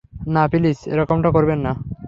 [0.33, 1.71] না, প্লিজ এরকমটা করবেন না!